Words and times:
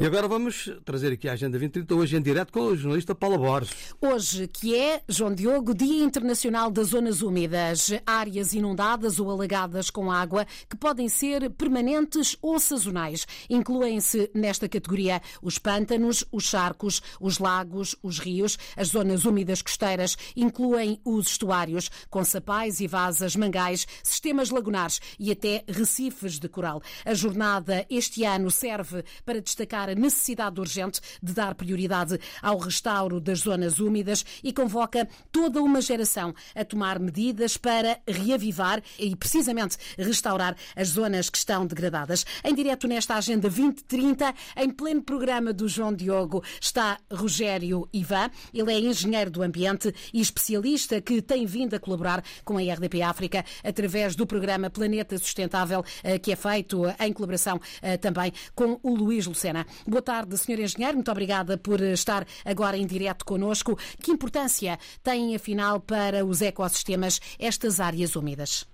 E 0.00 0.06
agora 0.06 0.28
vamos 0.28 0.70
trazer 0.84 1.12
aqui 1.12 1.28
a 1.28 1.32
Agenda 1.32 1.58
2030, 1.58 1.92
hoje 1.92 2.16
em 2.16 2.22
direto 2.22 2.52
com 2.52 2.60
o 2.60 2.76
jornalista 2.76 3.16
Paula 3.16 3.36
Borges. 3.36 3.96
Hoje, 4.00 4.46
que 4.46 4.78
é, 4.78 5.02
João 5.08 5.34
Diogo, 5.34 5.74
Dia 5.74 6.04
Internacional 6.04 6.70
das 6.70 6.90
Zonas 6.90 7.20
Úmidas, 7.20 7.90
áreas 8.06 8.54
inundadas 8.54 9.18
ou 9.18 9.28
alagadas 9.28 9.90
com 9.90 10.12
água 10.12 10.46
que 10.70 10.76
podem 10.76 11.08
ser 11.08 11.50
permanentes 11.50 12.36
ou 12.40 12.60
sazonais. 12.60 13.26
Incluem-se 13.50 14.30
nesta 14.32 14.68
categoria 14.68 15.20
os 15.42 15.58
pântanos, 15.58 16.24
os 16.30 16.44
charcos, 16.44 17.02
os 17.20 17.40
lagos, 17.40 17.96
os 18.00 18.20
rios, 18.20 18.56
as 18.76 18.90
zonas 18.90 19.24
úmidas 19.24 19.62
costeiras, 19.62 20.16
incluem 20.36 21.00
os 21.04 21.26
estuários, 21.26 21.90
com 22.08 22.22
sapais 22.22 22.78
e 22.78 22.86
vasas, 22.86 23.34
mangais, 23.34 23.84
sistemas 24.04 24.50
lagunares 24.50 25.00
e 25.18 25.32
até 25.32 25.64
recifes 25.66 26.38
de 26.38 26.48
coral. 26.48 26.80
A 27.04 27.14
jornada 27.14 27.84
este 27.90 28.22
ano 28.22 28.48
serve 28.48 29.02
para 29.24 29.40
destacar 29.40 29.87
a 29.88 29.94
necessidade 29.94 30.60
urgente 30.60 31.00
de 31.22 31.32
dar 31.32 31.54
prioridade 31.54 32.18
ao 32.42 32.58
restauro 32.58 33.20
das 33.20 33.40
zonas 33.40 33.78
úmidas 33.78 34.24
e 34.42 34.52
convoca 34.52 35.08
toda 35.32 35.62
uma 35.62 35.80
geração 35.80 36.34
a 36.54 36.64
tomar 36.64 36.98
medidas 36.98 37.56
para 37.56 37.98
reavivar 38.06 38.82
e, 38.98 39.14
precisamente, 39.16 39.76
restaurar 39.98 40.56
as 40.76 40.88
zonas 40.88 41.30
que 41.30 41.38
estão 41.38 41.66
degradadas. 41.66 42.24
Em 42.44 42.54
direto 42.54 42.86
nesta 42.86 43.14
Agenda 43.14 43.48
2030, 43.48 44.34
em 44.56 44.70
pleno 44.70 45.02
programa 45.02 45.52
do 45.52 45.68
João 45.68 45.94
Diogo, 45.94 46.42
está 46.60 46.98
Rogério 47.10 47.88
Ivan. 47.92 48.30
Ele 48.52 48.72
é 48.72 48.78
engenheiro 48.78 49.30
do 49.30 49.42
ambiente 49.42 49.94
e 50.12 50.20
especialista 50.20 51.00
que 51.00 51.22
tem 51.22 51.46
vindo 51.46 51.74
a 51.74 51.80
colaborar 51.80 52.22
com 52.44 52.58
a 52.58 52.60
RDP 52.60 53.02
África 53.02 53.44
através 53.64 54.14
do 54.14 54.26
programa 54.26 54.70
Planeta 54.70 55.18
Sustentável, 55.18 55.84
eh, 56.02 56.18
que 56.18 56.32
é 56.32 56.36
feito 56.36 56.82
em 57.00 57.12
colaboração 57.12 57.60
eh, 57.82 57.96
também 57.96 58.32
com 58.54 58.78
o 58.82 58.94
Luís 58.94 59.26
Lucena. 59.26 59.66
Boa 59.86 60.02
tarde, 60.02 60.36
Sr. 60.36 60.60
Engenheiro. 60.60 60.94
Muito 60.94 61.10
obrigada 61.10 61.56
por 61.56 61.80
estar 61.80 62.26
agora 62.44 62.76
em 62.76 62.86
direto 62.86 63.24
connosco. 63.24 63.76
Que 64.02 64.10
importância 64.10 64.78
têm, 65.02 65.34
afinal, 65.34 65.80
para 65.80 66.24
os 66.24 66.42
ecossistemas 66.42 67.20
estas 67.38 67.80
áreas 67.80 68.16
úmidas? 68.16 68.66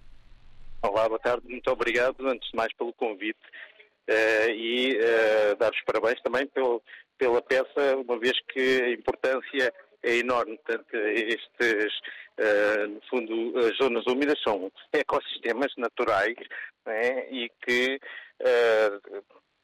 Olá, 0.82 1.08
boa 1.08 1.18
tarde. 1.18 1.46
Muito 1.48 1.70
obrigado, 1.70 2.26
antes 2.28 2.50
de 2.50 2.56
mais, 2.56 2.72
pelo 2.74 2.92
convite 2.92 3.38
uh, 4.08 4.50
e 4.50 4.96
uh, 4.96 5.56
dar 5.56 5.72
os 5.72 5.82
parabéns 5.84 6.20
também 6.22 6.46
pelo, 6.48 6.82
pela 7.18 7.40
peça, 7.42 7.96
uma 8.06 8.18
vez 8.18 8.34
que 8.52 8.82
a 8.82 8.90
importância 8.90 9.72
é 10.02 10.16
enorme. 10.16 10.58
Portanto, 10.58 10.94
estes, 10.94 11.94
uh, 12.38 12.86
no 12.88 13.00
fundo, 13.08 13.58
as 13.58 13.76
zonas 13.76 14.06
úmidas 14.06 14.40
são 14.42 14.70
ecossistemas 14.92 15.72
naturais 15.76 16.36
né, 16.86 17.28
e 17.30 17.50
que 17.64 17.98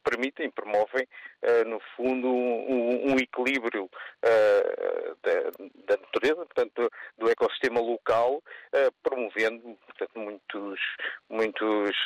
permitem, 0.03 0.51
promovem, 0.51 1.07
uh, 1.43 1.69
no 1.69 1.81
fundo, 1.97 2.29
um, 2.29 3.13
um 3.13 3.17
equilíbrio 3.19 3.85
uh, 3.85 5.17
da, 5.23 5.95
da, 5.95 6.01
natureza, 6.01 6.47
portanto, 6.47 6.91
do 7.19 7.31
ecossistema 7.31 7.81
local, 7.81 8.37
uh, 8.37 8.93
promovendo 9.03 9.79
portanto, 9.87 10.19
muitos, 10.19 10.81
muitos 11.29 11.97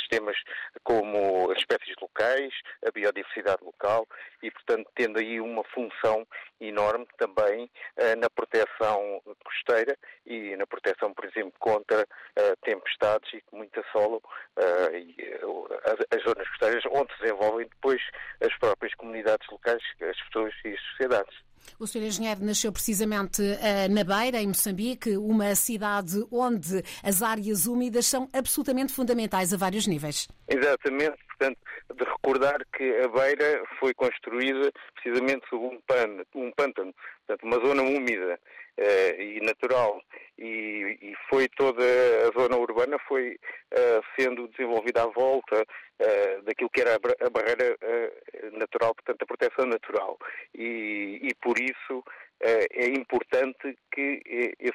sistemas 0.00 0.36
como 0.82 1.52
espécies 1.52 1.94
locais, 2.20 2.52
a 2.86 2.90
biodiversidade 2.90 3.64
local 3.64 4.06
e, 4.42 4.50
portanto, 4.50 4.90
tendo 4.94 5.18
aí 5.18 5.40
uma 5.40 5.64
função 5.64 6.26
enorme 6.60 7.06
também 7.18 7.70
na 8.18 8.28
proteção 8.28 9.22
costeira 9.44 9.96
e 10.26 10.54
na 10.56 10.66
proteção, 10.66 11.12
por 11.14 11.24
exemplo, 11.24 11.52
contra 11.58 12.06
tempestades 12.62 13.32
e 13.32 13.40
que 13.40 13.54
muito 13.56 13.80
assolam 13.80 14.20
as 16.10 16.22
zonas 16.22 16.48
costeiras 16.48 16.84
onde 16.90 17.12
se 17.14 17.22
desenvolvem 17.22 17.66
depois 17.66 18.02
as 18.40 18.54
próprias 18.58 18.94
comunidades 18.94 19.48
locais, 19.50 19.82
as 20.02 20.20
pessoas 20.26 20.54
e 20.64 20.68
as 20.74 20.80
sociedades. 20.90 21.49
O 21.78 21.86
Sr. 21.86 22.02
Engenheiro 22.02 22.44
nasceu 22.44 22.72
precisamente 22.72 23.40
uh, 23.42 23.92
na 23.92 24.04
Beira, 24.04 24.38
em 24.38 24.46
Moçambique, 24.46 25.16
uma 25.16 25.54
cidade 25.54 26.24
onde 26.30 26.82
as 27.02 27.22
áreas 27.22 27.66
úmidas 27.66 28.06
são 28.06 28.28
absolutamente 28.32 28.92
fundamentais 28.92 29.52
a 29.52 29.56
vários 29.56 29.86
níveis. 29.86 30.28
Exatamente, 30.48 31.16
portanto, 31.28 31.58
de 31.96 32.04
recordar 32.04 32.58
que 32.76 32.84
a 33.02 33.08
Beira 33.08 33.62
foi 33.78 33.94
construída 33.94 34.70
precisamente 34.94 35.48
sob 35.48 35.64
um, 35.64 35.80
um 36.34 36.52
pântano, 36.52 36.94
portanto, 37.26 37.44
uma 37.44 37.66
zona 37.66 37.82
úmida 37.82 38.38
uh, 38.80 39.20
e 39.20 39.40
natural, 39.40 40.00
e, 40.38 40.98
e, 41.02 41.14
foi 41.28 41.48
toda 41.48 41.82
a 41.82 42.40
zona 42.40 42.56
urbana 42.56 42.98
foi 43.06 43.38
uh, 43.72 44.02
sendo 44.18 44.48
desenvolvida 44.48 45.02
à 45.02 45.06
volta 45.06 45.62
uh, 45.62 46.42
daquilo 46.42 46.70
que 46.70 46.80
era 46.80 46.94
a, 46.94 47.30
barreira 47.30 47.76
natural, 48.52 48.94
portanto, 48.94 49.22
a 49.22 49.26
proteção 49.26 49.66
natural. 49.66 50.18
E, 50.54 51.20
e 51.22 51.34
por 51.34 51.58
isso 51.58 52.02
é 52.42 52.86
importante 52.86 53.76
que 53.92 54.22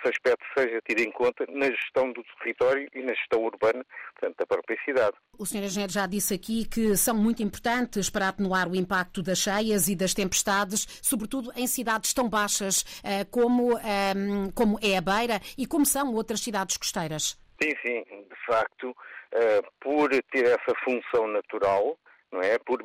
esse 0.05 0.09
aspecto 0.09 0.45
seja 0.57 0.81
tido 0.87 1.01
em 1.01 1.11
conta 1.11 1.45
na 1.49 1.65
gestão 1.65 2.11
do 2.11 2.23
território 2.39 2.87
e 2.93 3.01
na 3.01 3.13
gestão 3.13 3.43
urbana, 3.43 3.83
portanto, 4.13 4.37
da 4.37 4.45
própria 4.45 4.77
cidade. 4.85 5.15
O 5.37 5.45
Sr. 5.45 5.63
Engenheiro 5.63 5.91
já 5.91 6.05
disse 6.05 6.33
aqui 6.33 6.65
que 6.65 6.95
são 6.95 7.15
muito 7.15 7.41
importantes 7.41 8.09
para 8.09 8.29
atenuar 8.29 8.69
o 8.69 8.75
impacto 8.75 9.21
das 9.21 9.39
cheias 9.39 9.87
e 9.87 9.95
das 9.95 10.13
tempestades, 10.13 10.87
sobretudo 11.01 11.51
em 11.55 11.67
cidades 11.67 12.13
tão 12.13 12.29
baixas 12.29 13.01
eh, 13.03 13.25
como, 13.25 13.77
ehm, 13.79 14.51
como 14.53 14.79
é 14.81 14.97
a 14.97 15.01
Beira 15.01 15.39
e 15.57 15.65
como 15.65 15.85
são 15.85 16.13
outras 16.13 16.41
cidades 16.41 16.77
costeiras. 16.77 17.37
Sim, 17.61 17.71
sim, 17.81 18.03
de 18.03 18.45
facto, 18.45 18.95
eh, 19.31 19.61
por 19.79 20.09
ter 20.31 20.45
essa 20.45 20.73
função 20.83 21.27
natural, 21.27 21.97
não 22.31 22.41
é? 22.41 22.57
Por 22.59 22.83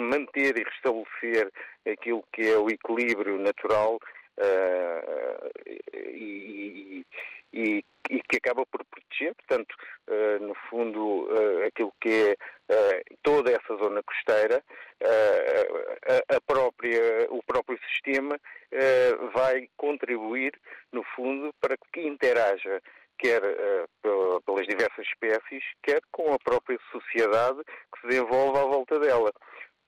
manter 0.00 0.58
e 0.58 0.64
restabelecer 0.64 1.50
aquilo 1.86 2.24
que 2.32 2.42
é 2.42 2.58
o 2.58 2.68
equilíbrio 2.68 3.38
natural 3.38 3.98
e, 5.94 7.04
e, 7.52 7.84
e, 8.10 8.22
que 8.28 8.36
acaba 8.36 8.64
por 8.66 8.84
proteger, 8.84 9.34
portanto, 9.34 9.74
uh, 10.08 10.46
no 10.46 10.54
fundo, 10.68 11.28
aquilo 11.66 11.92
que 12.00 12.36
é 12.68 13.02
toda 13.22 13.50
essa 13.50 13.76
zona 13.76 14.02
costeira, 14.02 14.62
a 16.28 16.40
própria, 16.46 17.26
o 17.30 17.42
próprio 17.42 17.78
sistema 17.90 18.38
vai 19.32 19.68
contribuir, 19.76 20.52
no 20.92 21.02
fundo, 21.14 21.52
para 21.60 21.76
que 21.92 22.00
interaja 22.00 22.80
quer 23.18 23.42
uh, 23.42 24.40
pelas 24.42 24.66
diversas 24.66 25.04
espécies, 25.06 25.64
quer 25.82 26.00
com 26.12 26.32
a 26.32 26.38
própria 26.38 26.78
sociedade 26.92 27.60
que 27.92 28.00
se 28.00 28.06
desenvolve 28.08 28.58
à 28.58 28.62
volta 28.62 28.98
dela. 28.98 29.32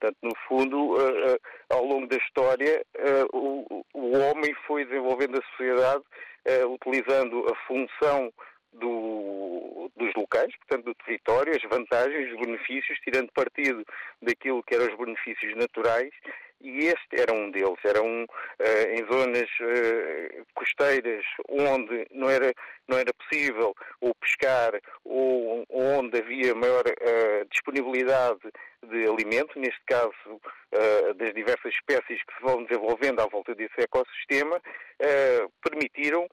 Portanto, 0.01 0.17
no 0.23 0.35
fundo, 0.47 0.77
uh, 0.95 1.35
uh, 1.35 1.39
ao 1.69 1.85
longo 1.85 2.07
da 2.07 2.17
história, 2.17 2.83
o, 3.31 3.85
o, 3.93 4.17
homem 4.17 4.51
foi 4.65 4.83
desenvolvendo 4.83 5.37
a 5.37 5.45
sociedade 5.51 6.03
utilizando 6.67 7.45
a 7.51 7.55
função 7.67 8.33
do, 8.73 9.91
dos 9.95 10.11
locais, 10.15 10.51
portanto 10.57 10.85
do 10.85 10.95
território, 10.95 11.55
as 11.55 11.61
vantagens, 11.69 12.33
os 12.33 12.39
benefícios, 12.39 12.97
tirando 13.03 13.31
partido 13.31 13.85
daquilo 14.23 14.63
que 14.63 14.73
eram 14.73 14.91
os 14.91 14.97
benefícios 14.97 15.55
naturais, 15.55 16.11
e 16.59 16.87
este 16.87 17.21
era 17.21 17.31
um 17.31 17.51
deles, 17.51 17.77
era 17.83 18.01
um 18.01 18.25
em 18.89 19.05
zonas 19.13 19.49
costeiras 20.55 21.23
onde 21.47 22.07
não 22.11 22.27
era, 22.27 22.51
não 22.91 22.99
era 22.99 23.13
possível 23.13 23.73
ou 24.01 24.13
pescar 24.15 24.73
ou 25.05 25.65
onde 25.69 26.19
havia 26.19 26.53
maior 26.53 26.83
uh, 26.85 27.45
disponibilidade 27.49 28.39
de 28.83 29.07
alimento, 29.07 29.57
neste 29.57 29.81
caso 29.85 30.11
uh, 30.27 31.13
das 31.15 31.33
diversas 31.33 31.73
espécies 31.73 32.21
que 32.23 32.33
se 32.35 32.41
vão 32.41 32.63
desenvolvendo 32.63 33.21
à 33.21 33.27
volta 33.27 33.55
desse 33.55 33.79
ecossistema, 33.79 34.57
uh, 34.57 35.51
permitiram 35.63 36.27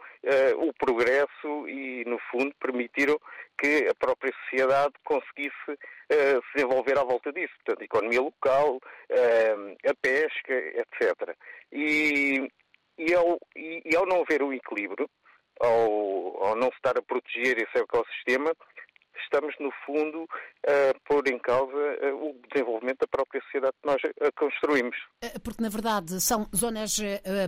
o 0.59 0.73
progresso 0.75 1.69
e, 1.69 2.05
no 2.05 2.19
fundo, 2.31 2.53
permitiram 2.61 3.19
que 3.59 3.89
a 3.89 3.95
própria 3.95 4.33
sociedade 4.45 4.93
conseguisse 5.05 5.79
se 6.11 6.41
desenvolver 6.55 6.99
à 6.99 7.05
volta 7.05 7.33
disso. 7.33 7.55
Portanto, 7.65 7.81
a 7.81 7.85
economia 7.85 8.21
local, 8.21 8.79
a 9.87 9.95
pesca, 10.03 10.55
etc. 10.55 11.35
E, 11.73 12.51
e, 12.99 13.15
ao, 13.15 13.39
e, 13.57 13.83
e 13.87 13.97
ao 13.97 14.07
não 14.07 14.23
haver 14.23 14.43
o 14.43 14.53
equilíbrio, 14.53 15.09
ao, 15.61 16.47
ao, 16.47 16.57
não 16.57 16.69
estar 16.69 16.99
a 16.99 17.03
proteger 17.03 17.59
esse 17.59 17.79
ecossistema, 17.79 18.55
estamos, 19.23 19.55
no 19.61 19.71
fundo, 19.85 20.27
a 20.67 20.99
pôr 21.07 21.27
em 21.29 21.39
causa 21.39 21.77
eh, 22.01 22.13
o 22.13 22.35
desenvolvimento 22.53 23.01
da 23.01 23.07
própria 23.07 23.41
sociedade 23.43 23.75
que 23.83 23.87
nós 23.87 24.01
eh, 24.05 24.31
construímos. 24.37 24.97
Eh, 25.23 25.39
porque, 25.43 25.63
na 25.63 25.69
verdade, 25.69 26.21
são 26.21 26.49
zonas 26.55 26.99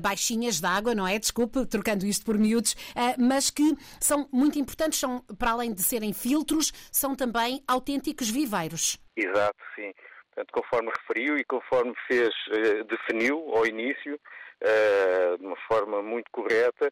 baixinhas 0.03 0.61
de 0.61 0.67
água, 0.67 0.95
não 0.95 1.07
é? 1.07 1.19
Desculpe, 1.19 1.67
trocando 1.67 2.05
isto 2.05 2.25
por 2.25 2.39
miúdos, 2.39 2.77
mas 3.19 3.51
que 3.51 3.75
são 4.01 4.29
muito 4.33 4.59
importantes, 4.59 4.99
são, 4.99 5.21
para 5.39 5.53
além 5.53 5.73
de 5.73 5.83
serem 5.83 6.13
filtros, 6.13 6.73
são 6.93 7.15
também 7.15 7.63
autênticos 7.67 8.29
viveiros. 8.29 8.99
Exato, 9.17 9.59
sim. 9.75 9.93
Portanto, 10.27 10.53
conforme 10.53 10.91
referiu 10.99 11.39
e 11.39 11.45
conforme 11.45 11.95
fez, 12.07 12.31
definiu 12.89 13.39
ao 13.55 13.67
início, 13.67 14.19
de 15.39 15.47
uma 15.47 15.57
forma 15.69 16.03
muito 16.03 16.31
correta, 16.31 16.91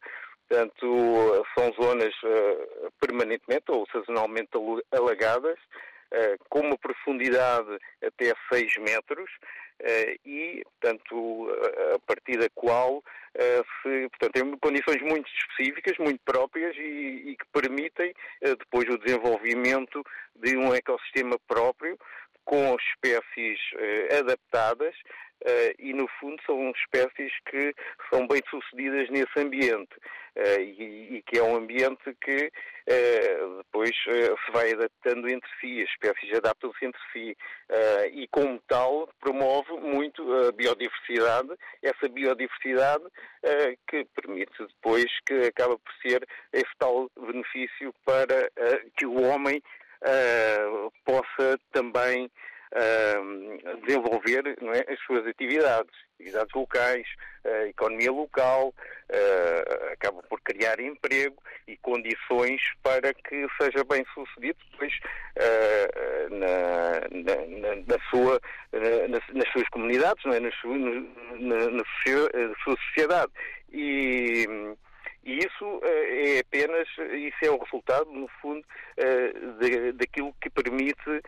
Portanto, 0.48 1.46
são 1.56 1.72
zonas 1.72 2.14
permanentemente 3.00 3.64
ou 3.68 3.86
sazonalmente 3.92 4.50
alagadas, 4.90 5.58
com 6.48 6.60
uma 6.60 6.78
profundidade 6.78 7.78
até 8.02 8.32
6 8.50 8.78
metros 8.78 9.30
e, 10.24 10.64
portanto, 10.64 11.50
a 11.94 11.98
partir 12.00 12.38
da 12.38 12.48
qual 12.54 13.04
se, 13.82 14.08
portanto, 14.08 14.32
tem 14.32 14.56
condições 14.56 15.02
muito 15.02 15.28
específicas, 15.30 15.98
muito 15.98 16.20
próprias 16.24 16.74
e, 16.76 17.30
e 17.30 17.36
que 17.36 17.46
permitem 17.52 18.14
depois 18.40 18.88
o 18.88 18.98
desenvolvimento 18.98 20.02
de 20.34 20.56
um 20.56 20.74
ecossistema 20.74 21.38
próprio 21.46 21.98
com 22.48 22.76
espécies 22.76 23.58
adaptadas 24.18 24.94
Uh, 25.44 25.70
e, 25.78 25.92
no 25.92 26.08
fundo, 26.18 26.42
são 26.44 26.72
espécies 26.72 27.32
que 27.48 27.72
são 28.10 28.26
bem 28.26 28.42
sucedidas 28.50 29.08
nesse 29.08 29.38
ambiente. 29.38 29.94
Uh, 30.36 30.60
e, 30.60 31.16
e, 31.16 31.22
que 31.22 31.38
é 31.38 31.42
um 31.42 31.56
ambiente 31.56 32.12
que 32.20 32.46
uh, 32.46 33.58
depois 33.58 33.90
se 34.04 34.52
vai 34.52 34.72
adaptando 34.72 35.28
entre 35.28 35.48
si, 35.60 35.80
as 35.82 35.88
espécies 35.90 36.36
adaptam-se 36.36 36.84
entre 36.84 37.00
si 37.12 37.36
e, 38.12 38.26
como 38.28 38.60
tal, 38.66 39.08
promove 39.20 39.72
muito 39.74 40.22
a 40.34 40.52
biodiversidade, 40.52 41.50
essa 41.82 42.08
biodiversidade 42.08 43.04
que 43.88 44.04
permite 44.14 44.58
depois 44.58 45.06
que 45.26 45.34
acaba 45.46 45.78
por 45.78 45.92
ser 46.02 46.26
esse 46.52 46.70
tal 46.78 47.10
benefício 47.16 47.92
para 48.04 48.50
que 48.96 49.06
o 49.06 49.22
homem 49.22 49.62
possa 51.04 51.58
também 51.72 52.30
uh, 52.72 53.80
desenvolver 53.86 54.42
é, 54.46 54.92
as 54.92 55.00
suas 55.00 55.26
atividades, 55.26 55.92
atividades 56.14 56.54
locais, 56.54 57.06
a 57.44 57.68
economia 57.68 58.12
local, 58.12 58.68
uh, 58.68 59.92
acaba 59.92 60.22
por 60.24 60.40
criar 60.40 60.80
emprego 60.80 61.36
e 61.66 61.76
condições 61.78 62.60
para 62.82 63.14
que 63.14 63.46
seja 63.60 63.84
bem 63.84 64.04
sucedido 64.14 64.58
depois 64.72 64.92
uh, 65.36 66.34
na, 66.34 67.00
na, 67.10 67.76
na, 67.76 68.10
sua, 68.10 68.40
na, 68.72 69.18
nas 69.34 69.52
suas 69.52 69.68
comunidades, 69.68 70.24
não 70.24 70.34
é? 70.34 70.40
na, 70.40 70.50
sua, 70.60 70.76
na 70.78 71.84
sua 72.64 72.76
sociedade. 72.88 73.32
E, 73.72 74.46
isso 75.38 75.80
é 75.84 76.40
apenas, 76.40 76.88
isso 77.12 77.36
é 77.42 77.50
o 77.50 77.58
resultado, 77.58 78.10
no 78.10 78.28
fundo, 78.40 78.64
daquilo 79.94 80.34
que 80.40 80.50
permite 80.50 81.22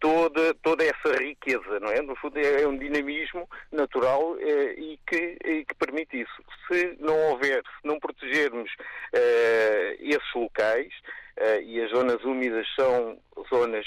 toda, 0.00 0.54
toda 0.54 0.82
essa 0.82 1.16
riqueza, 1.18 1.78
não 1.78 1.90
é? 1.90 2.00
No 2.00 2.16
fundo 2.16 2.38
é 2.38 2.66
um 2.66 2.76
dinamismo 2.76 3.48
natural 3.70 4.36
eh, 4.40 4.74
e, 4.76 4.98
que, 5.06 5.36
e, 5.44 5.64
que, 5.64 5.74
permite 5.74 6.22
isso. 6.22 6.42
Se 6.66 6.96
não 6.98 7.16
houver, 7.30 7.62
se 7.62 7.86
não 7.86 8.00
protegermos 8.00 8.70
eh, 9.12 9.96
esses 10.00 10.34
locais, 10.34 10.92
eh, 11.36 11.62
e 11.62 11.82
as 11.82 11.90
zonas 11.90 12.24
úmidas 12.24 12.66
são 12.74 13.18
zonas, 13.50 13.86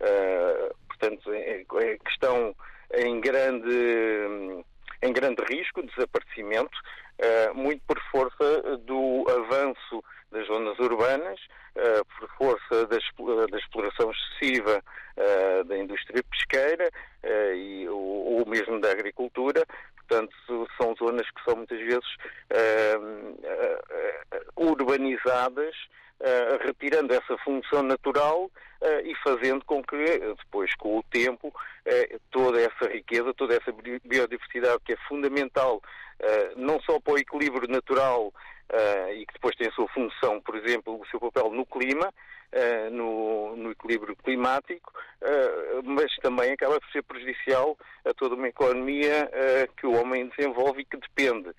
eh, 0.00 0.72
portanto, 0.86 1.30
que 1.30 2.10
estão 2.10 2.54
em 2.94 3.20
grande, 3.20 4.64
em 5.04 5.12
grande 5.12 5.42
risco 5.44 5.82
de 5.82 5.88
desaparecimento, 5.94 6.76
eh, 7.18 7.50
muito 7.52 7.82
por 7.86 8.00
força 8.10 8.78
do 8.78 9.24
avanço 9.28 10.02
das 10.32 10.46
zonas 10.48 10.76
urbanas, 10.80 11.38
uh, 11.76 12.04
por 12.18 12.28
força 12.36 12.86
da, 12.86 12.96
exploração 13.56 14.10
excessiva 14.10 14.82
da 15.66 15.78
indústria 15.78 16.24
pesqueira 16.24 16.90
e, 17.54 17.86
ou, 17.88 18.44
mesmo 18.46 18.80
da 18.80 18.90
agricultura. 18.90 19.64
Portanto, 19.96 20.34
são 20.76 20.94
zonas 20.96 21.30
que 21.30 21.44
são 21.44 21.56
muitas 21.56 21.78
vezes 21.78 22.16
urbanizadas, 24.56 25.74
retirando 26.64 27.14
essa 27.14 27.38
função 27.38 27.82
natural 27.84 28.50
e 29.04 29.14
fazendo 29.22 29.64
com 29.64 29.82
que, 29.84 30.18
depois, 30.18 30.74
com 30.74 30.98
o 30.98 31.02
tempo, 31.04 31.43
toda 32.34 32.60
essa 32.60 32.92
riqueza, 32.92 33.32
toda 33.32 33.54
essa 33.54 33.72
biodiversidade 34.04 34.82
que 34.84 34.94
é 34.94 34.96
fundamental 35.08 35.80
não 36.56 36.80
só 36.80 36.98
para 37.00 37.14
o 37.14 37.18
equilíbrio 37.18 37.68
natural 37.68 38.32
uh, 38.72 39.12
e 39.12 39.26
que 39.26 39.34
depois 39.34 39.56
tem 39.56 39.68
a 39.68 39.72
sua 39.72 39.88
função, 39.88 40.40
por 40.40 40.56
exemplo, 40.56 41.00
o 41.00 41.06
seu 41.06 41.20
papel 41.20 41.50
no 41.50 41.66
clima, 41.66 42.08
uh, 42.08 42.90
no, 42.90 43.56
no, 43.56 43.70
equilíbrio 43.70 44.16
climático, 44.16 44.92
uh, 45.22 45.82
mas 45.84 46.14
também 46.22 46.52
acaba 46.52 46.80
por 46.80 46.90
ser 46.90 47.02
prejudicial 47.02 47.76
a 48.04 48.14
toda 48.14 48.34
uma 48.34 48.48
economia 48.48 49.30
que 49.76 49.86
o 49.86 49.94
homem 50.00 50.28
desenvolve 50.28 50.82
e 50.82 50.84
que 50.84 50.96
depende. 50.96 51.50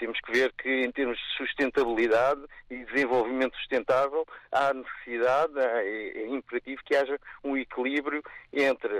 Temos 0.00 0.18
que 0.20 0.32
ver 0.32 0.52
que, 0.52 0.68
em 0.68 0.90
termos 0.90 1.18
de 1.18 1.36
sustentabilidade 1.36 2.40
e 2.70 2.84
desenvolvimento 2.86 3.54
sustentável, 3.58 4.26
há 4.50 4.72
necessidade, 4.72 5.52
é, 5.58 6.22
é 6.22 6.26
imperativo 6.26 6.82
que 6.84 6.96
haja 6.96 7.20
um 7.44 7.56
equilíbrio 7.56 8.22
entre 8.52 8.92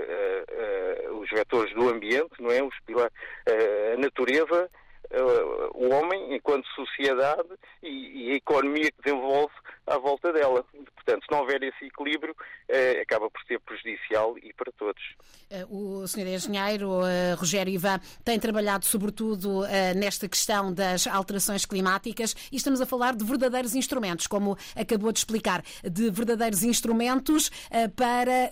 os 1.19 1.29
vetores 1.29 1.73
do 1.73 1.89
ambiente, 1.89 2.39
não 2.39 2.51
é? 2.51 2.63
Os 2.63 2.79
pilares, 2.81 3.13
a 3.93 3.97
natureza 3.99 4.65
uh, 4.65 4.80
o 5.73 5.89
homem 5.89 6.35
enquanto 6.35 6.65
sociedade 6.69 7.49
e, 7.83 8.31
a 8.31 8.35
economia 8.35 8.91
que 8.91 9.01
desenvolve 9.03 9.53
à 9.87 9.97
volta 9.97 10.31
dela. 10.31 10.63
Portanto, 10.95 11.25
se 11.25 11.31
não 11.31 11.39
houver 11.39 11.61
esse 11.63 11.85
equilíbrio, 11.85 12.33
uh, 12.33 13.01
acaba 13.01 13.29
por 13.29 13.41
ser 13.43 13.59
prejudicial 13.59 14.37
e 14.37 14.53
para 14.53 14.71
todos. 14.73 15.01
Eh, 15.49 15.65
o 15.69 16.07
Sr. 16.07 16.27
Engenheiro 16.27 17.01
Rogério 17.37 17.73
Ivan 17.73 17.99
tem 18.23 18.39
trabalhado 18.39 18.85
sobretudo 18.85 19.63
nesta 19.95 20.29
questão 20.29 20.73
das 20.73 21.07
alterações 21.07 21.65
climáticas 21.65 22.35
e 22.51 22.55
estamos 22.55 22.79
a 22.79 22.85
falar 22.85 23.15
de 23.15 23.25
verdadeiros 23.25 23.75
instrumentos, 23.75 24.27
como 24.27 24.57
acabou 24.75 25.11
de 25.11 25.19
explicar, 25.19 25.63
de 25.83 26.09
verdadeiros 26.09 26.63
instrumentos 26.63 27.49
para 27.95 28.49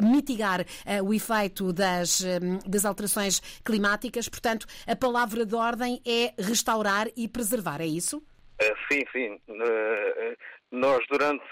mitigar 0.00 0.64
o 1.04 1.12
efeito 1.12 1.72
das, 1.72 2.22
das 2.66 2.84
alterações 2.84 3.40
climáticas. 3.64 4.28
Portanto, 4.28 4.66
a 4.86 4.96
palavra 4.96 5.44
de 5.44 5.54
ordem 5.64 6.00
é 6.06 6.34
restaurar 6.40 7.06
e 7.16 7.28
preservar, 7.28 7.80
é 7.80 7.86
isso? 7.86 8.18
Uh, 8.18 8.92
sim, 8.92 9.04
sim. 9.12 9.40
Uh, 9.48 10.36
nós 10.70 11.04
durante, 11.08 11.44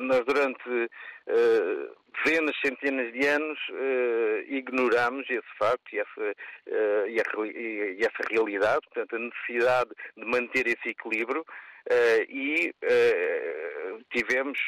nós 0.00 0.24
durante 0.24 0.90
dezenas, 2.24 2.56
centenas 2.64 3.12
de 3.12 3.26
anos 3.26 3.58
ignoramos 4.48 5.28
esse 5.28 5.58
facto 5.58 5.92
e 5.92 5.98
essa, 5.98 6.34
e, 7.44 7.98
essa 8.00 8.28
realidade, 8.30 8.80
portanto, 8.86 9.14
a 9.14 9.18
necessidade 9.18 9.90
de 10.16 10.24
manter 10.24 10.66
esse 10.66 10.88
equilíbrio 10.88 11.44
e 12.28 12.74
uh, 12.84 14.04
tivemos, 14.10 14.58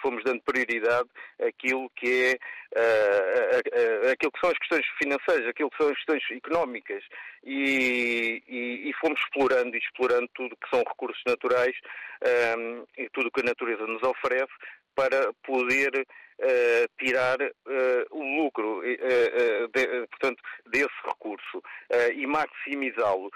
fomos 0.00 0.22
dando 0.24 0.42
prioridade 0.42 1.08
àquilo 1.40 1.90
que 1.96 2.38
é 2.74 4.10
aquilo 4.12 4.32
que 4.32 4.40
são 4.40 4.50
as 4.50 4.58
questões 4.58 4.86
financeiras, 4.98 5.48
aquilo 5.48 5.70
que 5.70 5.76
são 5.76 5.88
as 5.88 5.96
questões 5.96 6.22
económicas. 6.30 7.04
E, 7.44 8.42
e, 8.46 8.88
e 8.88 8.92
fomos 9.00 9.20
explorando 9.20 9.74
e 9.74 9.78
explorando 9.78 10.28
tudo 10.34 10.56
que 10.56 10.70
são 10.70 10.78
recursos 10.78 11.22
naturais 11.26 11.74
e 12.96 13.10
tudo 13.10 13.30
que 13.30 13.40
a 13.40 13.44
natureza 13.44 13.86
nos 13.86 14.02
oferece 14.02 14.52
para 14.94 15.32
poder 15.44 15.90
uh, 15.98 16.88
tirar 16.98 17.40
uh, 17.40 18.04
o 18.10 18.42
lucro, 18.42 18.80
uh, 18.80 19.68
de, 19.68 20.06
portanto, 20.08 20.42
desse 20.66 20.88
recurso 21.04 21.62
e 22.14 22.26
maximizá-lo. 22.26 23.30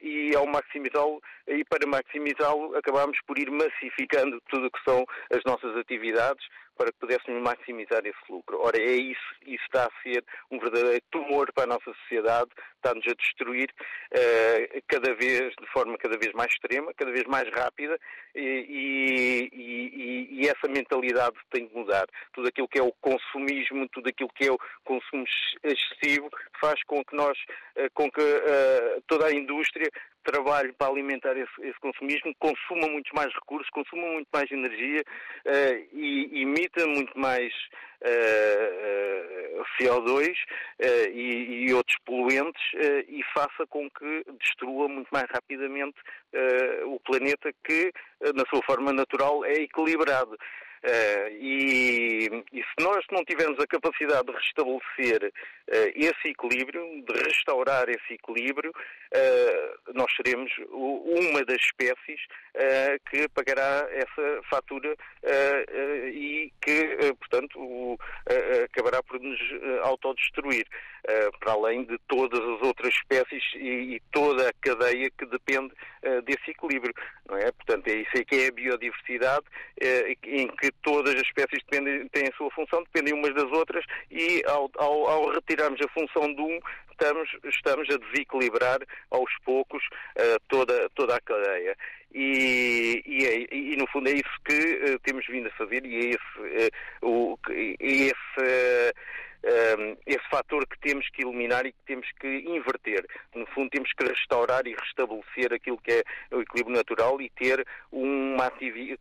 e 0.00 0.34
ao 0.34 0.46
maximizá-lo, 0.46 1.22
e 1.46 1.64
para 1.64 1.86
maximizá-lo, 1.86 2.76
acabamos 2.76 3.18
por 3.26 3.38
ir 3.38 3.50
massificando 3.50 4.40
tudo 4.48 4.66
o 4.66 4.70
que 4.70 4.82
são 4.84 5.04
as 5.30 5.42
nossas 5.44 5.76
atividades, 5.76 6.46
para 6.76 6.92
que 6.92 6.98
pudéssemos 6.98 7.42
maximizar 7.42 8.00
esse 8.04 8.18
lucro. 8.28 8.60
Ora, 8.60 8.78
é 8.78 8.92
isso, 8.92 9.34
isso 9.46 9.64
está 9.64 9.84
a 9.84 10.02
ser 10.02 10.24
um 10.50 10.58
verdadeiro 10.58 11.02
tumor 11.10 11.52
para 11.52 11.64
a 11.64 11.66
nossa 11.66 11.92
sociedade, 12.02 12.50
está-nos 12.76 13.04
a 13.06 13.14
destruir 13.14 13.68
uh, 14.12 14.82
cada 14.86 15.14
vez, 15.14 15.54
de 15.60 15.66
forma 15.72 15.96
cada 15.98 16.16
vez 16.18 16.32
mais 16.32 16.52
extrema, 16.52 16.92
cada 16.94 17.10
vez 17.10 17.24
mais 17.24 17.48
rápida, 17.50 17.98
e, 18.34 18.40
e, 18.40 19.50
e, 19.52 20.42
e, 20.42 20.48
essa 20.48 20.68
mentalidade 20.68 21.36
tem 21.50 21.66
que 21.66 21.74
mudar. 21.74 22.06
Tudo 22.32 22.48
aquilo 22.48 22.68
que 22.68 22.78
é 22.78 22.82
o 22.82 22.92
consumismo, 23.00 23.88
tudo 23.88 24.08
aquilo 24.08 24.30
que 24.34 24.46
é 24.46 24.52
o 24.52 24.58
consumo 24.84 25.24
excessivo, 25.64 26.28
faz 26.60 26.82
com 26.84 27.02
que 27.04 27.16
nós, 27.16 27.38
uh, 27.76 27.90
com 27.94 28.10
que 28.10 28.20
uh, 28.20 29.02
toda 29.06 29.26
a 29.26 29.32
indústria 29.32 29.90
trabalhe 30.26 30.72
para 30.72 30.88
alimentar 30.90 31.36
esse, 31.36 31.62
esse, 31.62 31.78
consumismo, 31.80 32.34
consuma 32.38 32.88
muitos 32.88 33.12
mais 33.12 33.32
recursos, 33.32 33.70
consuma 33.70 34.06
muito 34.08 34.28
mais 34.32 34.50
energia 34.50 35.02
uh, 35.46 35.96
e 35.96 36.42
emita 36.42 36.86
muito 36.86 37.16
mais 37.18 37.52
uh, 38.02 39.60
uh, 39.60 39.64
CO2 39.80 40.34
e, 41.12 41.68
e, 41.68 41.74
outros 41.74 41.96
poluentes 42.04 42.62
e 43.08 43.22
faça 43.32 43.66
com 43.68 43.88
que 43.90 44.24
destrua 44.40 44.88
muito 44.88 45.08
mais 45.10 45.26
rapidamente 45.30 45.96
o 46.86 47.00
planeta 47.00 47.50
que, 47.64 47.92
na 48.34 48.44
sua 48.50 48.62
forma 48.62 48.92
natural, 48.92 49.44
é 49.44 49.54
equilibrado. 49.54 50.36
Uh, 50.86 51.28
e, 51.40 52.44
e, 52.52 52.62
se 52.62 52.84
nós 52.84 53.04
não 53.10 53.24
tivermos 53.24 53.58
a 53.58 53.66
capacidade 53.66 54.24
de 54.26 54.32
restabelecer 54.32 55.24
uh, 55.24 55.92
esse 55.96 56.28
equilíbrio, 56.28 57.02
de 57.02 57.12
restaurar 57.24 57.88
esse 57.88 58.14
equilíbrio, 58.14 58.70
uh, 58.70 59.92
nós 59.94 60.06
seremos 60.14 60.52
uma 60.70 61.44
das 61.44 61.60
espécies 61.60 62.20
que 63.10 63.28
pagará 63.28 63.86
essa 63.90 64.42
fatura 64.48 64.96
e 66.12 66.50
que, 66.62 66.96
portanto, 67.18 67.58
o, 67.58 67.98
acabará 68.64 69.02
por 69.02 69.20
nos 69.20 69.38
autodestruir, 69.82 70.66
para 71.38 71.52
além 71.52 71.84
de 71.84 71.98
todas 72.08 72.40
as 72.40 72.62
outras 72.62 72.94
espécies 72.94 73.42
e, 73.56 73.96
e 73.96 74.02
toda 74.10 74.48
a 74.48 74.52
cadeia 74.54 75.10
que 75.10 75.26
depende 75.26 75.74
desse 76.24 76.50
equilíbrio. 76.50 76.94
Não 77.28 77.36
é? 77.36 77.52
Portanto, 77.52 77.88
é 77.88 77.96
isso 77.96 78.24
que 78.24 78.36
é 78.36 78.48
a 78.48 78.52
biodiversidade, 78.52 79.44
em 80.24 80.48
que 80.48 80.72
todas 80.82 81.14
as 81.14 81.22
espécies 81.22 81.62
dependem, 81.68 82.08
têm 82.08 82.28
a 82.28 82.36
sua 82.36 82.50
função, 82.50 82.82
dependem 82.84 83.14
umas 83.14 83.34
das 83.34 83.50
outras 83.52 83.84
e 84.10 84.42
ao, 84.46 84.70
ao, 84.76 85.06
ao 85.06 85.30
retirarmos 85.32 85.80
a 85.80 85.88
função 85.88 86.32
de 86.34 86.40
um, 86.40 86.60
estamos, 86.90 87.28
estamos 87.44 87.88
a 87.90 87.98
desequilibrar 87.98 88.78
aos 89.10 89.30
poucos 89.44 89.82
uh, 89.84 90.40
toda, 90.48 90.88
toda 90.94 91.16
a 91.16 91.20
cadeia. 91.20 91.76
E, 92.14 93.02
e, 93.04 93.26
é, 93.26 93.54
e, 93.54 93.76
no 93.76 93.86
fundo 93.88 94.08
é 94.08 94.12
isso 94.12 94.40
que 94.44 94.54
uh, 94.54 94.98
temos 95.00 95.26
vindo 95.26 95.48
a 95.48 95.52
fazer 95.52 95.84
e 95.84 95.96
é 95.96 96.10
esse, 96.10 96.70
uh, 97.02 97.06
o, 97.06 97.38
esse 97.78 98.94
esse 100.06 100.28
fator 100.28 100.66
que 100.66 100.78
temos 100.80 101.08
que 101.10 101.22
eliminar 101.22 101.66
e 101.66 101.72
que 101.72 101.78
temos 101.86 102.06
que 102.20 102.26
inverter. 102.26 103.06
No 103.34 103.46
fundo, 103.46 103.70
temos 103.70 103.92
que 103.92 104.04
restaurar 104.04 104.66
e 104.66 104.74
restabelecer 104.74 105.52
aquilo 105.52 105.78
que 105.78 105.92
é 105.92 106.04
o 106.34 106.40
equilíbrio 106.40 106.76
natural 106.76 107.20
e 107.20 107.30
ter 107.30 107.64
uma 107.92 108.50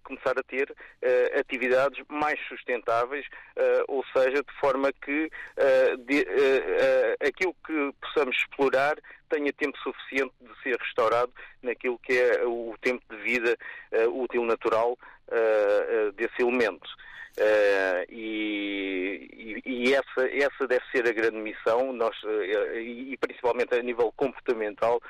começar 0.04 0.38
a 0.38 0.44
ter 0.44 0.70
uh, 0.72 1.40
atividades 1.40 2.04
mais 2.10 2.40
sustentáveis, 2.48 3.26
uh, 3.58 3.84
ou 3.88 4.04
seja, 4.16 4.44
de 4.44 4.60
forma 4.60 4.92
que 4.94 5.26
uh, 5.26 5.98
de, 5.98 6.26
aquilo 7.26 7.56
que 7.66 7.94
possamos 8.02 8.36
explorar 8.38 8.98
tenha 9.30 9.52
tempo 9.54 9.78
suficiente 9.80 10.34
de 10.42 10.62
ser 10.62 10.78
restaurado 10.80 11.32
naquilo 11.62 11.98
que 12.00 12.14
é 12.14 12.46
o 12.46 12.76
tempo 12.82 13.04
de 13.10 13.18
vida 13.18 13.58
útil 14.14 14.46
natural 14.46 14.98
desse 16.16 16.42
elemento. 16.42 16.88
Uh, 17.38 18.06
e, 18.10 19.62
e, 19.66 19.94
essa, 19.94 20.28
essa 20.32 20.68
deve 20.68 20.84
ser 20.90 21.06
a 21.06 21.12
grande 21.12 21.38
missão, 21.38 21.92
nós, 21.92 22.16
uh, 22.24 22.78
e 22.78 23.18
principalmente 23.18 23.76
a 23.76 23.84
nível 23.84 24.14
comportamental, 24.16 25.02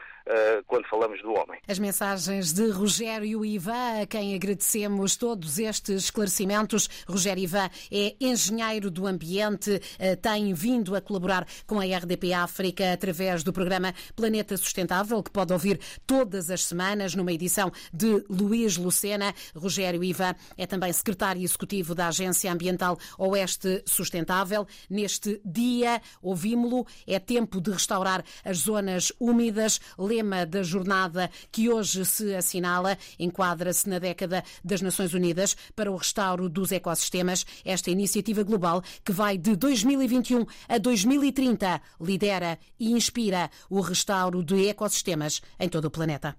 quando 0.67 0.87
falamos 0.87 1.21
do 1.21 1.31
homem. 1.31 1.59
As 1.67 1.79
mensagens 1.79 2.53
de 2.53 2.69
Rogério 2.69 3.45
Ivan, 3.45 4.01
a 4.01 4.05
quem 4.05 4.33
agradecemos 4.35 5.15
todos 5.15 5.59
estes 5.59 6.05
esclarecimentos. 6.05 6.89
Rogério 7.07 7.43
Ivan 7.43 7.69
é 7.91 8.15
engenheiro 8.19 8.89
do 8.89 9.05
ambiente, 9.05 9.81
tem 10.21 10.53
vindo 10.53 10.95
a 10.95 11.01
colaborar 11.01 11.47
com 11.67 11.79
a 11.79 11.85
RDP 11.85 12.33
África 12.33 12.93
através 12.93 13.43
do 13.43 13.53
programa 13.53 13.93
Planeta 14.15 14.57
Sustentável, 14.57 15.21
que 15.21 15.31
pode 15.31 15.53
ouvir 15.53 15.79
todas 16.07 16.49
as 16.49 16.63
semanas 16.63 17.13
numa 17.15 17.31
edição 17.31 17.71
de 17.93 18.23
Luís 18.29 18.77
Lucena. 18.77 19.33
Rogério 19.55 20.03
Ivan 20.03 20.35
é 20.57 20.65
também 20.65 20.91
secretário 20.91 21.41
executivo 21.41 21.93
da 21.93 22.07
Agência 22.07 22.51
Ambiental 22.51 22.97
Oeste 23.17 23.83
Sustentável. 23.85 24.67
Neste 24.89 25.39
dia, 25.45 26.01
ouvimos-lo, 26.21 26.85
é 27.05 27.19
tempo 27.19 27.61
de 27.61 27.71
restaurar 27.71 28.23
as 28.43 28.57
zonas 28.57 29.11
úmidas. 29.19 29.79
Lema 30.15 30.45
da 30.45 30.63
jornada 30.63 31.29
que 31.51 31.69
hoje 31.69 32.05
se 32.05 32.33
assinala 32.33 32.97
enquadra-se 33.19 33.89
na 33.89 33.99
década 33.99 34.43
das 34.63 34.81
Nações 34.81 35.13
Unidas 35.13 35.57
para 35.75 35.91
o 35.91 35.95
restauro 35.95 36.47
dos 36.47 36.71
ecossistemas. 36.71 37.45
Esta 37.65 37.91
iniciativa 37.91 38.43
global 38.43 38.81
que 39.03 39.11
vai 39.11 39.37
de 39.37 39.55
2021 39.55 40.45
a 40.69 40.77
2030 40.77 41.81
lidera 41.99 42.57
e 42.79 42.91
inspira 42.91 43.49
o 43.69 43.81
restauro 43.81 44.41
de 44.43 44.67
ecossistemas 44.69 45.41
em 45.59 45.67
todo 45.67 45.85
o 45.85 45.91
planeta. 45.91 46.35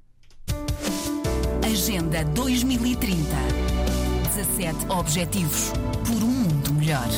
Agenda 1.62 2.24
2030 2.24 3.16
17 4.34 4.90
Objetivos 4.90 5.72
por 6.06 6.22
um 6.22 6.30
mundo 6.30 6.72
melhor. 6.74 7.08